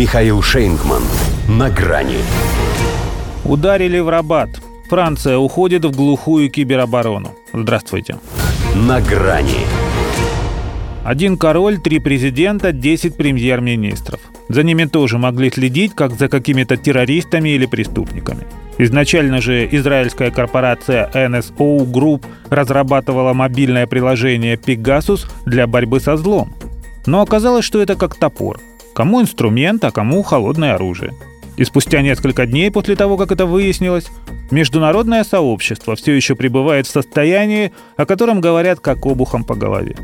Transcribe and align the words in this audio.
Михаил 0.00 0.40
Шейнгман. 0.40 1.02
На 1.46 1.68
грани. 1.68 2.16
Ударили 3.44 3.98
в 3.98 4.08
Рабат. 4.08 4.48
Франция 4.88 5.36
уходит 5.36 5.84
в 5.84 5.94
глухую 5.94 6.50
кибероборону. 6.50 7.34
Здравствуйте. 7.52 8.16
На 8.74 9.02
грани. 9.02 9.66
Один 11.04 11.36
король, 11.36 11.76
три 11.82 11.98
президента, 11.98 12.72
10 12.72 13.14
премьер-министров. 13.14 14.20
За 14.48 14.62
ними 14.62 14.86
тоже 14.86 15.18
могли 15.18 15.50
следить, 15.50 15.94
как 15.94 16.14
за 16.14 16.30
какими-то 16.30 16.78
террористами 16.78 17.50
или 17.50 17.66
преступниками. 17.66 18.46
Изначально 18.78 19.42
же 19.42 19.68
израильская 19.70 20.30
корпорация 20.30 21.10
NSO 21.12 21.84
Group 21.84 22.24
разрабатывала 22.48 23.34
мобильное 23.34 23.86
приложение 23.86 24.56
Pegasus 24.56 25.26
для 25.44 25.66
борьбы 25.66 26.00
со 26.00 26.16
злом. 26.16 26.54
Но 27.04 27.20
оказалось, 27.20 27.66
что 27.66 27.82
это 27.82 27.96
как 27.96 28.14
топор. 28.14 28.60
Кому 29.00 29.22
инструмент, 29.22 29.82
а 29.84 29.92
кому 29.92 30.22
холодное 30.22 30.74
оружие. 30.74 31.14
И 31.56 31.64
спустя 31.64 32.02
несколько 32.02 32.44
дней 32.44 32.70
после 32.70 32.96
того, 32.96 33.16
как 33.16 33.32
это 33.32 33.46
выяснилось, 33.46 34.08
международное 34.50 35.24
сообщество 35.24 35.96
все 35.96 36.12
еще 36.12 36.34
пребывает 36.34 36.86
в 36.86 36.90
состоянии, 36.90 37.72
о 37.96 38.04
котором 38.04 38.42
говорят 38.42 38.80
как 38.80 39.06
обухом 39.06 39.44
по 39.44 39.54
голове. 39.54 39.96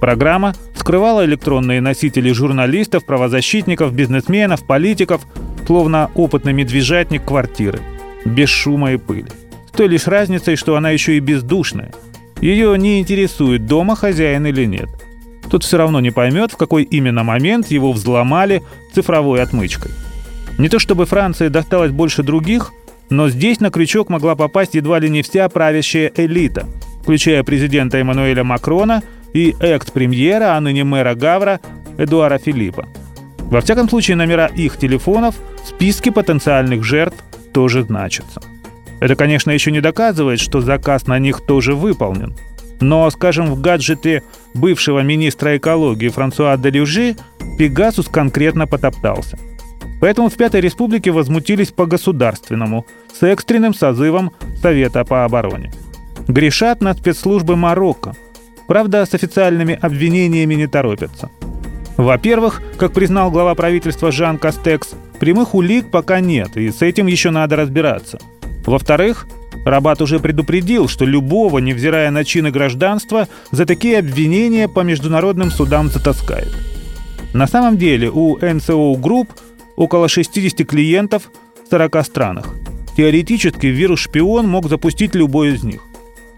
Программа 0.00 0.54
скрывала 0.74 1.26
электронные 1.26 1.82
носители 1.82 2.32
журналистов, 2.32 3.04
правозащитников, 3.04 3.92
бизнесменов, 3.92 4.66
политиков, 4.66 5.26
словно 5.66 6.10
опытный 6.14 6.54
медвежатник 6.54 7.26
квартиры, 7.26 7.80
без 8.24 8.48
шума 8.48 8.92
и 8.92 8.96
пыли. 8.96 9.26
С 9.66 9.76
той 9.76 9.88
лишь 9.88 10.06
разницей, 10.06 10.56
что 10.56 10.74
она 10.74 10.88
еще 10.88 11.18
и 11.18 11.20
бездушная. 11.20 11.92
Ее 12.40 12.78
не 12.78 12.98
интересует, 12.98 13.66
дома 13.66 13.94
хозяин 13.94 14.46
или 14.46 14.64
нет. 14.64 14.88
Тут 15.50 15.64
все 15.64 15.78
равно 15.78 16.00
не 16.00 16.10
поймет, 16.10 16.52
в 16.52 16.56
какой 16.56 16.82
именно 16.82 17.24
момент 17.24 17.68
его 17.68 17.92
взломали 17.92 18.62
цифровой 18.94 19.42
отмычкой. 19.42 19.92
Не 20.58 20.68
то 20.68 20.78
чтобы 20.78 21.06
Франции 21.06 21.48
досталось 21.48 21.92
больше 21.92 22.22
других, 22.22 22.72
но 23.10 23.28
здесь 23.28 23.60
на 23.60 23.70
крючок 23.70 24.10
могла 24.10 24.34
попасть 24.34 24.74
едва 24.74 24.98
ли 24.98 25.08
не 25.08 25.22
вся 25.22 25.48
правящая 25.48 26.12
элита, 26.16 26.66
включая 27.02 27.42
президента 27.42 27.98
Эммануэля 27.98 28.44
Макрона– 28.44 29.02
и 29.32 29.54
экт-премьера, 29.60 30.56
а 30.56 30.60
ныне 30.60 30.84
мэра 30.84 31.14
Гавра 31.14 31.60
Эдуара 31.96 32.38
Филиппа. 32.38 32.86
Во 33.50 33.60
всяком 33.60 33.88
случае, 33.88 34.16
номера 34.16 34.46
их 34.46 34.76
телефонов 34.76 35.34
в 35.64 35.68
списке 35.68 36.12
потенциальных 36.12 36.84
жертв 36.84 37.22
тоже 37.52 37.82
значатся. 37.82 38.40
Это, 39.00 39.16
конечно, 39.16 39.50
еще 39.50 39.70
не 39.70 39.80
доказывает, 39.80 40.40
что 40.40 40.60
заказ 40.60 41.06
на 41.06 41.18
них 41.18 41.40
тоже 41.40 41.74
выполнен. 41.74 42.34
Но, 42.80 43.08
скажем, 43.10 43.46
в 43.46 43.60
гаджете 43.60 44.22
бывшего 44.54 45.00
министра 45.00 45.56
экологии 45.56 46.08
Франсуа 46.08 46.56
Делюжи 46.56 47.16
Пегасус 47.58 48.08
конкретно 48.08 48.66
потоптался. 48.66 49.38
Поэтому 50.00 50.28
в 50.28 50.34
Пятой 50.34 50.60
Республике 50.60 51.10
возмутились 51.10 51.72
по-государственному, 51.72 52.86
с 53.12 53.22
экстренным 53.24 53.74
созывом 53.74 54.32
Совета 54.62 55.04
по 55.04 55.24
обороне. 55.24 55.72
Грешат 56.28 56.80
на 56.80 56.94
спецслужбы 56.94 57.56
Марокко– 57.56 58.14
Правда, 58.68 59.06
с 59.06 59.14
официальными 59.14 59.78
обвинениями 59.80 60.54
не 60.54 60.66
торопятся. 60.66 61.30
Во-первых, 61.96 62.62
как 62.76 62.92
признал 62.92 63.30
глава 63.30 63.54
правительства 63.54 64.12
Жан 64.12 64.38
Кастекс, 64.38 64.90
прямых 65.18 65.54
улик 65.54 65.90
пока 65.90 66.20
нет, 66.20 66.56
и 66.56 66.70
с 66.70 66.82
этим 66.82 67.06
еще 67.06 67.30
надо 67.30 67.56
разбираться. 67.56 68.18
Во-вторых, 68.66 69.26
Рабат 69.64 70.00
уже 70.00 70.18
предупредил, 70.20 70.88
что 70.88 71.04
любого, 71.04 71.58
невзирая 71.58 72.10
на 72.10 72.24
чины 72.24 72.50
гражданства, 72.50 73.28
за 73.50 73.66
такие 73.66 73.98
обвинения 73.98 74.68
по 74.68 74.80
международным 74.80 75.50
судам 75.50 75.88
затаскают. 75.88 76.56
На 77.34 77.46
самом 77.46 77.76
деле 77.76 78.10
у 78.10 78.38
NCO 78.38 78.94
Group 78.94 79.28
около 79.76 80.08
60 80.08 80.66
клиентов 80.66 81.30
в 81.66 81.70
40 81.70 82.04
странах. 82.04 82.54
Теоретически 82.96 83.66
вирус-шпион 83.66 84.48
мог 84.48 84.68
запустить 84.68 85.14
любой 85.14 85.54
из 85.54 85.62
них. 85.62 85.82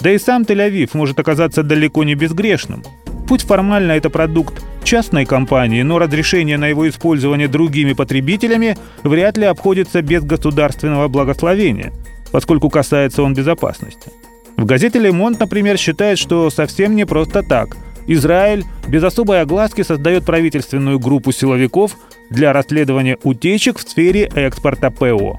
Да 0.01 0.11
и 0.11 0.19
сам 0.19 0.43
Тель-Авив 0.43 0.91
может 0.95 1.19
оказаться 1.21 1.63
далеко 1.63 2.05
не 2.05 2.15
безгрешным. 2.15 2.83
Путь 3.29 3.43
формально 3.43 3.93
это 3.93 4.11
продукт 4.11 4.63
частной 4.83 5.25
компании, 5.25 5.83
но 5.83 5.99
разрешение 5.99 6.59
на 6.59 6.67
его 6.67 6.89
использование 6.89 7.49
другими 7.49 7.93
потребителями 7.93 8.77
вряд 9.05 9.39
ли 9.39 9.45
обходится 9.45 10.03
без 10.03 10.25
государственного 10.25 11.09
благословения, 11.09 11.93
поскольку 12.33 12.71
касается 12.71 13.23
он 13.23 13.35
безопасности. 13.35 14.11
В 14.57 14.65
газете 14.65 14.99
«Лемонт», 14.99 15.41
например, 15.41 15.79
считает, 15.79 16.19
что 16.19 16.51
совсем 16.51 16.95
не 16.95 17.07
просто 17.07 17.43
так. 17.43 17.77
Израиль 18.07 18.65
без 18.89 19.03
особой 19.05 19.41
огласки 19.41 19.83
создает 19.83 20.25
правительственную 20.25 20.99
группу 20.99 21.33
силовиков 21.33 21.97
для 22.29 22.53
расследования 22.53 23.19
утечек 23.23 23.79
в 23.79 23.89
сфере 23.89 24.31
экспорта 24.35 24.91
ПО. 24.91 25.39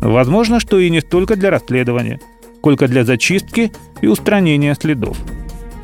Возможно, 0.00 0.60
что 0.60 0.78
и 0.78 0.90
не 0.90 1.00
столько 1.00 1.36
для 1.36 1.50
расследования– 1.50 2.20
сколько 2.66 2.88
для 2.88 3.04
зачистки 3.04 3.70
и 4.00 4.08
устранения 4.08 4.74
следов. 4.74 5.16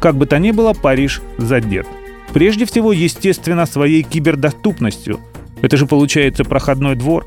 Как 0.01 0.17
бы 0.17 0.27
то 0.27 0.41
ни 0.41 0.51
было, 0.51 0.73
Париж 0.73 1.23
задет. 1.39 1.87
Прежде 2.33 2.65
всего, 2.65 2.93
естественно, 2.93 3.67
своей 3.67 4.03
кибердоступностью. 4.03 5.21
Это 5.61 5.77
же 5.77 5.87
получается 5.87 6.43
проходной 6.43 6.97
двор. 6.97 7.25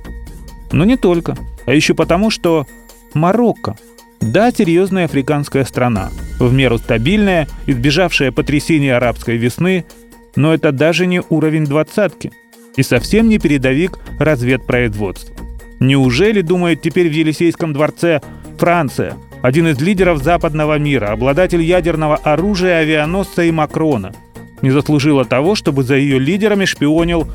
Но 0.73 0.83
не 0.83 0.97
только. 0.97 1.37
А 1.65 1.73
еще 1.73 1.93
потому, 1.93 2.31
что 2.31 2.67
Марокко. 3.15 3.75
Да, 4.19 4.51
серьезная 4.51 5.05
африканская 5.05 5.63
страна, 5.63 6.11
в 6.37 6.53
меру 6.53 6.77
стабильная, 6.77 7.47
избежавшая 7.65 8.31
потрясения 8.31 8.95
арабской 8.95 9.37
весны, 9.37 9.85
но 10.35 10.53
это 10.53 10.71
даже 10.71 11.07
не 11.07 11.21
уровень 11.29 11.65
двадцатки 11.65 12.31
и 12.75 12.83
совсем 12.83 13.29
не 13.29 13.39
передовик 13.39 13.97
разведпроизводства. 14.19 15.33
Неужели, 15.79 16.41
думает 16.41 16.81
теперь 16.81 17.09
в 17.09 17.13
Елисейском 17.13 17.71
дворце, 17.71 18.21
Франция, 18.57 19.15
один 19.41 19.67
из 19.67 19.79
лидеров 19.79 20.21
западного 20.21 20.77
мира, 20.77 21.07
обладатель 21.07 21.61
ядерного 21.61 22.17
оружия, 22.17 22.79
авианосца 22.79 23.43
и 23.43 23.51
Макрона, 23.51 24.13
не 24.61 24.71
заслужила 24.71 25.23
того, 25.23 25.55
чтобы 25.55 25.83
за 25.83 25.95
ее 25.95 26.19
лидерами 26.19 26.65
шпионил, 26.65 27.27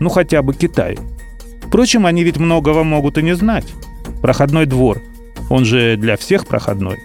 ну 0.00 0.08
хотя 0.08 0.42
бы 0.42 0.54
Китай. 0.54 0.98
Впрочем, 1.62 2.06
они 2.06 2.24
ведь 2.24 2.38
многого 2.38 2.82
могут 2.82 3.18
и 3.18 3.22
не 3.22 3.36
знать. 3.36 3.66
Проходной 4.22 4.66
двор, 4.66 5.00
он 5.48 5.64
же 5.64 5.96
для 5.96 6.16
всех 6.16 6.46
проходной. 6.46 6.98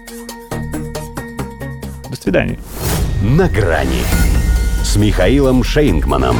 До 2.10 2.16
свидания. 2.16 2.58
На 3.22 3.48
грани 3.48 4.02
с 4.82 4.96
Михаилом 4.96 5.64
Шейнгманом. 5.64 6.36